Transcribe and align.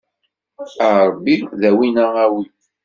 A 0.87 0.89
Ṛebbi, 1.09 1.35
dawi 1.61 1.87
neɣ 1.89 2.13
awi! 2.23 2.43